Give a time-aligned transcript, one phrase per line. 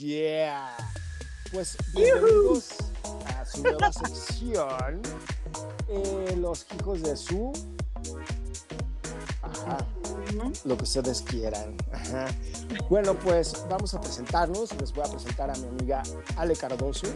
[0.00, 0.74] Yeah.
[1.52, 2.70] Pues bienvenidos
[3.26, 5.02] a su nueva sección,
[5.88, 7.52] eh, los hijos de su.
[9.42, 9.86] Ajá,
[10.64, 11.76] lo que ustedes quieran.
[11.92, 12.28] Ajá.
[12.88, 14.72] Bueno, pues vamos a presentarnos.
[14.80, 16.02] Les voy a presentar a mi amiga
[16.36, 17.08] Ale Cardoso.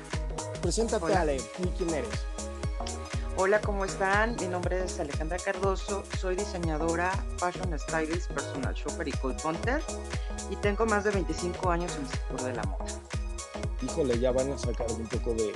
[0.60, 1.22] Preséntate, Hola.
[1.22, 1.36] Ale.
[1.36, 2.10] ¿Y quién eres?
[3.36, 4.36] Hola, ¿cómo están?
[4.40, 9.82] Mi nombre es Alejandra Cardoso, soy diseñadora, fashion stylist, personal shopper y code hunter
[10.50, 12.84] y tengo más de 25 años en el sector de la moda.
[13.82, 15.52] Híjole, ya van a sacar un poco de,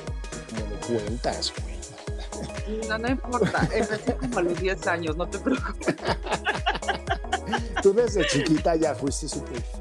[0.51, 2.89] como de cuentas, güey.
[2.89, 5.95] No, no importa, empecé como a los 10 años, no te preocupes.
[7.83, 9.78] Tú desde chiquita ya fuiste me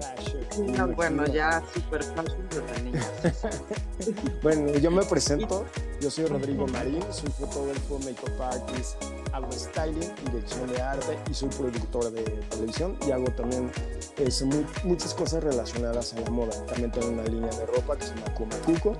[0.58, 3.06] No, bueno, ya super fashion desde niña.
[4.44, 5.66] Bueno, yo me presento,
[6.00, 8.96] yo soy Rodrigo Marín, soy fotógrafo, make-up artist,
[9.34, 13.72] hago styling, dirección de arte y soy productor de televisión y hago también
[14.18, 16.66] es, mu- muchas cosas relacionadas a la moda.
[16.68, 18.96] También tengo una línea de ropa que se llama Kuma Cuco.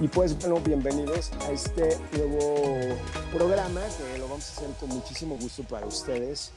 [0.00, 2.96] Y pues bueno, bienvenidos a este nuevo
[3.32, 6.52] programa que lo vamos a hacer con muchísimo gusto para ustedes.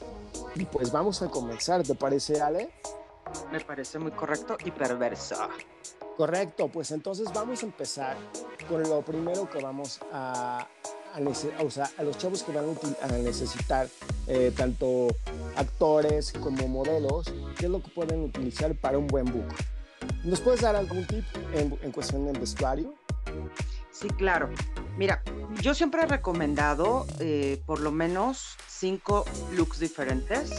[0.54, 2.70] Y pues vamos a comenzar, ¿te parece Ale?
[3.52, 5.36] Me parece muy correcto y perverso.
[6.16, 8.16] Correcto, pues entonces vamos a empezar
[8.68, 10.66] con lo primero que vamos a,
[11.14, 12.66] a o sea, a los chavos que van
[13.02, 13.88] a, necesitar
[14.26, 15.08] eh, tanto
[15.56, 19.54] actores como modelos, qué es lo que pueden utilizar para un buen book.
[20.24, 22.94] ¿Nos puedes dar algún tip en, en cuestión del vestuario?
[23.90, 24.50] Sí, claro.
[24.96, 25.22] Mira,
[25.60, 30.50] yo siempre he recomendado eh, por lo menos cinco looks diferentes.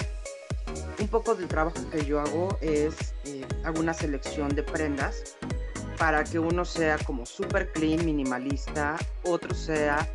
[1.02, 5.36] Un poco del trabajo que yo hago es, eh, hago una selección de prendas
[5.98, 10.08] para que uno sea como super clean, minimalista, otro sea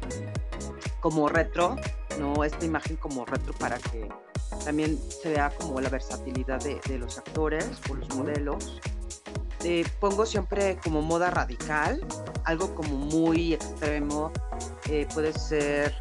[1.00, 1.76] como retro,
[2.20, 2.44] ¿no?
[2.44, 4.08] Esta imagen como retro para que
[4.64, 8.80] también se vea como la versatilidad de, de los actores o los modelos.
[9.64, 12.06] Eh, pongo siempre como moda radical,
[12.44, 14.30] algo como muy extremo,
[14.88, 15.92] eh, puede ser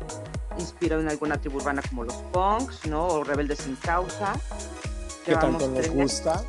[0.59, 3.07] inspirado en alguna tribu urbana como los punks, ¿no?
[3.07, 4.39] O rebeldes sin causa.
[5.25, 6.43] ¿Qué Llevamos tanto nos gusta?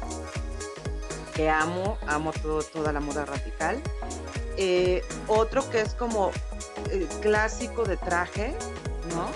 [1.35, 3.81] que amo, amo todo, toda la moda radical.
[4.57, 6.31] Eh, otro que es como
[6.91, 8.55] eh, clásico de traje,
[9.15, 9.29] ¿no?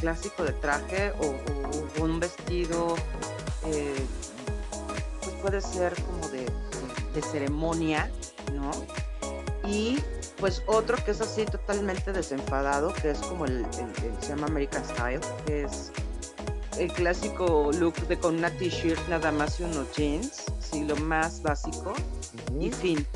[0.00, 2.96] Clásico de traje o, o- o un vestido,
[3.66, 4.04] eh,
[5.22, 6.46] pues puede ser como de,
[7.14, 8.10] de ceremonia,
[8.54, 8.70] ¿no?
[9.68, 10.02] Y
[10.38, 14.46] pues otro que es así totalmente desenfadado, que es como el, el- el- se llama
[14.48, 15.92] American Style, que es
[16.78, 21.42] el clásico look de con una t-shirt nada más y unos jeans, sí, lo más
[21.42, 21.92] básico
[22.60, 23.06] y fin.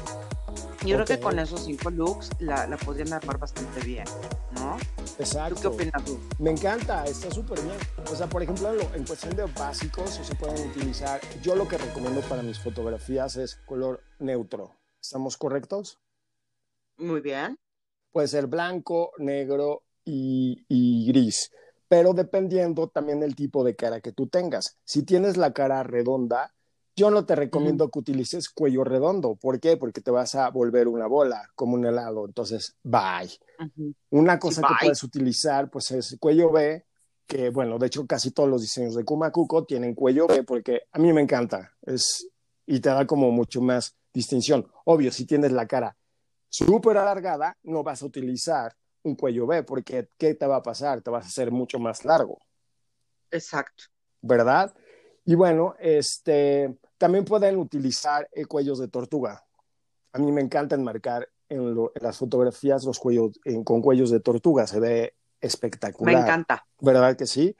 [0.84, 4.04] Yo creo que con esos cinco looks la, la podrían armar bastante bien,
[4.54, 4.76] ¿no?
[4.96, 5.60] ¿Tú Exacto.
[5.60, 6.18] qué opinas tú?
[6.40, 7.76] Me encanta, está súper bien.
[8.10, 11.20] O sea, por ejemplo, en, cuestión de básicos, o se pueden utilizar.
[11.40, 14.74] Yo lo que recomiendo para mis fotografías es color neutro.
[15.00, 16.00] ¿Estamos correctos?
[16.96, 17.56] Muy bien.
[18.10, 21.52] Puede ser blanco, negro y, y gris.
[21.92, 24.78] Pero dependiendo también del tipo de cara que tú tengas.
[24.82, 26.54] Si tienes la cara redonda,
[26.96, 29.34] yo no te recomiendo que utilices cuello redondo.
[29.34, 29.76] ¿Por qué?
[29.76, 32.24] Porque te vas a volver una bola, como un helado.
[32.24, 33.30] Entonces, bye.
[34.08, 34.76] Una cosa que bye.
[34.80, 36.86] puedes utilizar, pues es cuello B,
[37.26, 40.98] que bueno, de hecho casi todos los diseños de Kumakuko tienen cuello B porque a
[40.98, 42.26] mí me encanta, es
[42.64, 44.66] y te da como mucho más distinción.
[44.86, 45.94] Obvio, si tienes la cara
[46.48, 51.02] súper alargada, no vas a utilizar un cuello B porque ¿qué te va a pasar?
[51.02, 52.38] Te vas a hacer mucho más largo,
[53.30, 53.84] Exacto.
[54.20, 54.74] ¿verdad?
[55.24, 59.44] Y bueno, este, también pueden utilizar eh, cuellos de tortuga.
[60.12, 64.10] A mí me encanta enmarcar en, lo- en las fotografías los cuellos en- con cuellos
[64.10, 66.22] de tortuga, se ve Me espectacular.
[66.22, 66.66] encanta.
[66.80, 67.56] ¿verdad que sí?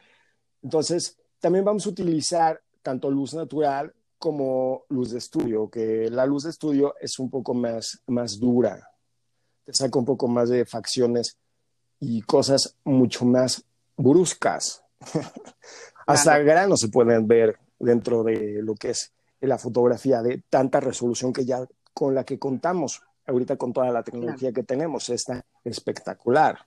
[0.62, 6.44] Entonces, también vamos a utilizar tanto luz natural como luz de estudio, que la luz
[6.44, 8.88] de estudio es un poco más, más dura,
[9.64, 11.36] te saca un poco más de facciones
[12.00, 13.64] y cosas mucho más
[13.96, 14.82] bruscas.
[16.06, 21.32] Hasta granos se pueden ver dentro de lo que es la fotografía de tanta resolución
[21.32, 26.58] que ya con la que contamos ahorita con toda la tecnología que tenemos, está espectacular.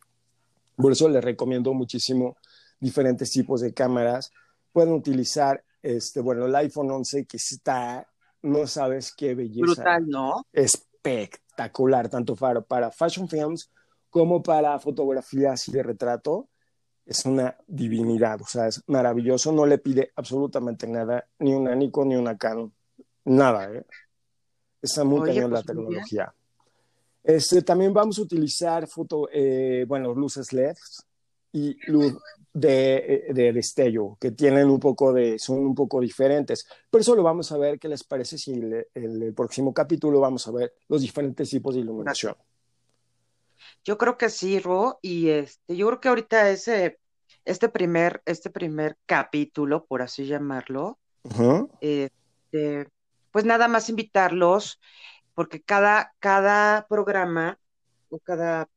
[0.75, 2.37] Por eso les recomiendo muchísimo
[2.79, 4.31] diferentes tipos de cámaras.
[4.71, 8.07] Pueden utilizar, este, bueno, el iPhone 11 que está,
[8.41, 9.65] no sabes qué belleza.
[9.65, 10.45] Brutal, ¿no?
[11.05, 13.71] Espectacular, tanto para, para fashion films
[14.09, 16.49] como para fotografías y de retrato.
[17.05, 19.51] Es una divinidad, o sea, es maravilloso.
[19.51, 22.73] No le pide absolutamente nada, ni una Nikon ni una Canon,
[23.25, 23.71] nada.
[23.71, 23.85] ¿eh?
[24.81, 25.85] Está muy Oye, cañón la pues, bien.
[25.85, 26.33] tecnología.
[27.23, 30.75] Este, también vamos a utilizar foto, eh, bueno, luces LED
[31.55, 32.17] y luz
[32.51, 36.67] de, de, destello, que tienen un poco de, son un poco diferentes.
[36.89, 40.19] Pero eso lo vamos a ver, ¿qué les parece si en el, el, próximo capítulo
[40.19, 42.35] vamos a ver los diferentes tipos de iluminación?
[43.85, 46.99] Yo creo que sí, Ro, y este, yo creo que ahorita ese,
[47.45, 50.99] este primer, este primer capítulo, por así llamarlo,
[51.79, 52.89] este,
[53.31, 54.81] pues nada más invitarlos,
[55.33, 57.57] porque cada, cada programa
[58.09, 58.67] o cada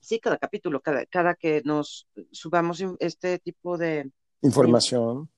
[0.00, 4.10] sí, cada capítulo, cada, cada que nos subamos este tipo de
[4.42, 5.30] información.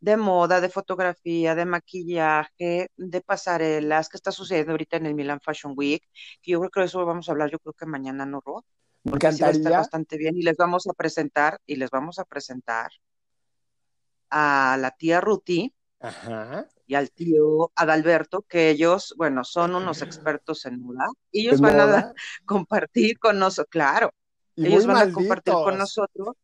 [0.00, 5.40] De moda, de fotografía, de maquillaje, de pasarelas, que está sucediendo ahorita en el Milan
[5.40, 6.02] Fashion Week.
[6.44, 8.64] yo creo que eso vamos a hablar, yo creo que mañana no, Ro.
[9.04, 9.52] Me encantaría.
[9.52, 12.90] está bastante bien y les vamos a presentar, y les vamos a presentar
[14.30, 20.66] a la tía Ruti, Ajá y al tío Adalberto, que ellos, bueno, son unos expertos
[20.66, 22.12] en moda, y ellos van a
[22.44, 24.12] compartir con nosotros, claro,
[24.56, 26.36] ellos van a compartir con nosotros.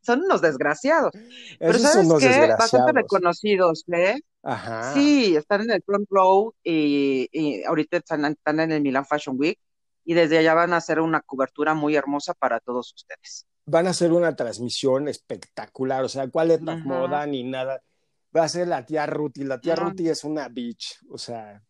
[0.00, 1.10] son unos desgraciados.
[1.58, 2.54] Pero ¿sabes qué?
[2.56, 4.20] Bastante reconocidos, ¿eh?
[4.44, 4.94] Ajá.
[4.94, 9.58] Sí, están en el front row y, ahorita están, están, en el Milan Fashion Week
[10.04, 13.44] y desde allá van a hacer una cobertura muy hermosa para todos ustedes.
[13.66, 17.82] Van a hacer una transmisión espectacular, o sea, ¿cuál es la moda ni nada?
[18.36, 19.44] Va a ser la tía Ruti.
[19.44, 21.62] La tía Ruti es una bitch, o sea,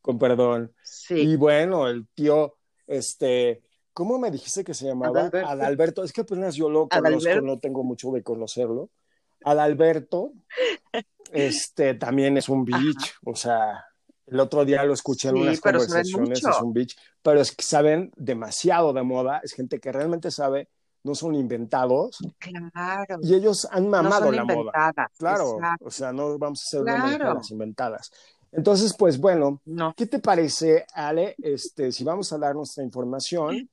[0.00, 0.72] con perdón.
[0.82, 1.14] Sí.
[1.14, 2.56] Y bueno, el tío,
[2.86, 3.62] este,
[3.92, 5.20] ¿cómo me dijiste que se llamaba?
[5.20, 5.48] Adalberto.
[5.48, 6.04] Adalberto.
[6.04, 8.90] Es que apenas yo lo conozco, no tengo mucho de conocerlo.
[9.44, 10.32] Adalberto,
[11.32, 13.84] este, también es un bitch, o sea,
[14.26, 18.12] el otro día lo escuché en unas conversaciones, es un bitch, pero es que saben
[18.16, 20.68] demasiado de moda, es gente que realmente sabe
[21.04, 22.18] no son inventados.
[22.38, 23.18] Claro.
[23.22, 24.92] Y ellos han mamado la moda.
[25.18, 27.34] Claro, o sea, no vamos a hacer claro.
[27.34, 28.10] las inventadas.
[28.52, 29.62] Entonces, pues bueno,
[29.96, 31.34] ¿qué te parece, Ale?
[31.42, 33.68] Este, si vamos a dar nuestra información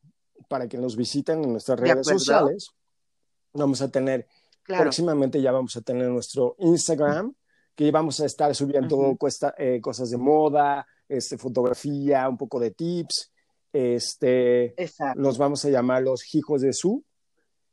[0.48, 2.70] para que nos visiten en nuestras redes sociales,
[3.54, 4.26] vamos a tener,
[4.66, 7.34] próximamente ya vamos a tener nuestro Instagram,
[7.76, 9.18] que vamos a estar subiendo
[9.58, 13.32] eh, cosas de moda, este, fotografía, un poco de tips.
[13.72, 14.74] Este,
[15.16, 17.04] los vamos a llamar los hijos de su,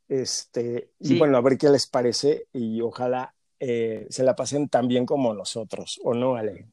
[0.07, 4.87] este, Y bueno, a ver qué les parece y ojalá eh, se la pasen tan
[4.87, 6.67] bien como nosotros, ¿o no, Ale?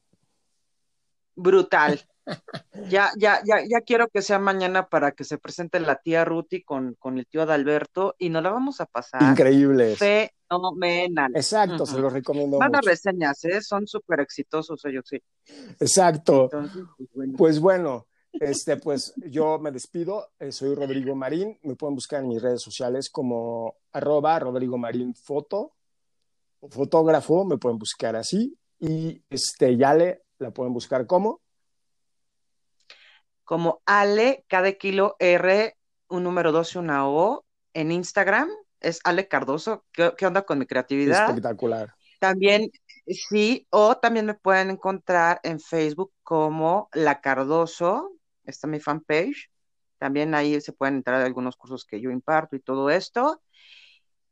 [1.35, 2.01] Brutal.
[2.89, 6.63] ya, ya, ya, ya quiero que sea mañana para que se presente la tía Ruti
[6.63, 9.21] con, con el tío Adalberto y nos la vamos a pasar.
[9.21, 9.99] Increíbles.
[9.99, 11.31] Fenomenal.
[11.35, 12.57] Exacto, se los recomiendo.
[12.57, 13.61] Van reseñas, ¿eh?
[13.61, 15.21] son súper exitosos ellos, sí.
[15.79, 16.49] Exacto.
[16.49, 17.33] pues bueno.
[17.37, 18.07] Pues bueno
[18.39, 22.61] este, pues yo me despido, eh, soy Rodrigo Marín, me pueden buscar en mis redes
[22.61, 25.73] sociales como arroba Rodrigo Marín Foto,
[26.69, 31.41] fotógrafo, me pueden buscar así, y este, Yale la pueden buscar como.
[33.43, 35.77] Como Ale, cada kilo R,
[36.09, 38.49] un número 12, una O, en Instagram,
[38.79, 41.29] es Ale Cardoso, ¿qué, qué onda con mi creatividad?
[41.29, 41.93] Espectacular.
[42.19, 42.71] También,
[43.07, 48.11] sí, o también me pueden encontrar en Facebook como La Cardoso,
[48.51, 49.49] está mi fanpage.
[49.97, 53.41] También ahí se pueden entrar algunos cursos que yo imparto y todo esto.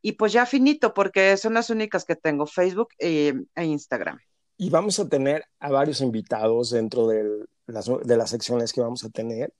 [0.01, 4.19] Y pues ya finito, porque son las únicas que tengo, Facebook e, Instagram.
[4.57, 9.03] Y vamos a tener a varios invitados dentro de las, de las secciones que vamos
[9.05, 9.53] a tener.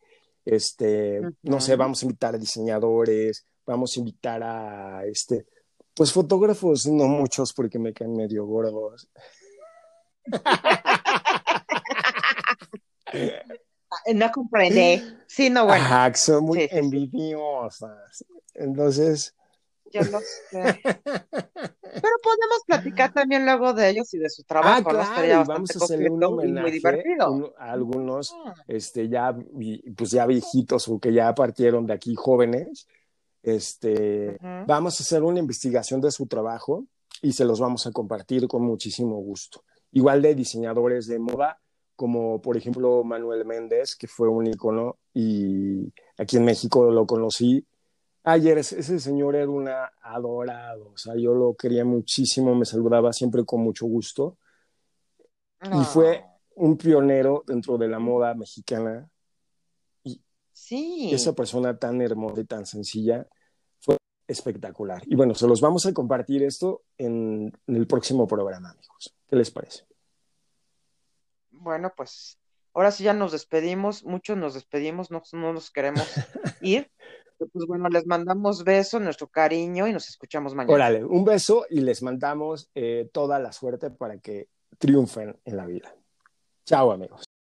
[0.46, 5.46] Este, no sé, vamos a invitar a diseñadores, vamos a invitar a este,
[5.94, 9.08] pues fotógrafos, no muchos porque me caen medio gordos.
[14.14, 15.02] no comprende.
[15.34, 15.84] Sí, no, bueno.
[15.84, 18.24] Ajá, son muy envidiosas.
[18.54, 19.34] Entonces.
[19.92, 20.80] Ya lo sé.
[20.84, 24.90] Pero podemos platicar también luego de ellos y de su trabajo.
[24.92, 27.54] Ah, claro, vamos a hacerle un homenaje muy divertido.
[27.58, 28.54] a algunos, ah.
[28.68, 29.36] este, ya,
[29.96, 32.88] pues ya viejitos o que ya partieron de aquí jóvenes.
[33.42, 36.86] Este, vamos a hacer una investigación de su trabajo
[37.22, 39.64] y se los vamos a compartir con muchísimo gusto.
[39.92, 41.60] Igual de diseñadores de moda,
[42.04, 47.66] como por ejemplo Manuel Méndez, que fue un icono y aquí en México lo conocí.
[48.26, 49.70] Ayer ese señor era un
[50.02, 54.38] adorado, o sea, yo lo quería muchísimo, me saludaba siempre con mucho gusto.
[55.62, 56.38] Y fue ah.
[56.56, 59.10] un pionero dentro de la moda mexicana.
[60.04, 61.10] Y sí.
[61.14, 63.26] esa persona tan hermosa y tan sencilla
[63.80, 63.96] fue
[64.28, 65.04] espectacular.
[65.06, 69.16] Y bueno, se los vamos a compartir esto en el próximo programa, amigos.
[69.26, 69.86] ¿Qué les parece?
[71.64, 72.38] Bueno, pues
[72.74, 76.06] ahora sí ya nos despedimos, muchos nos despedimos, no, no nos queremos
[76.62, 76.92] ir.
[77.38, 80.74] Pues bueno, les mandamos besos, nuestro cariño y nos escuchamos mañana.
[80.74, 85.66] Órale, un beso y les mandamos eh, toda la suerte para que triunfen en la
[85.66, 85.94] vida.
[86.66, 87.33] Chao, amigos.